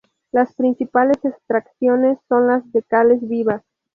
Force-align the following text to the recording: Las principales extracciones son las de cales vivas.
Las 0.31 0.51
principales 0.55 1.23
extracciones 1.23 2.17
son 2.27 2.47
las 2.47 2.71
de 2.71 2.81
cales 2.81 3.19
vivas. 3.29 3.61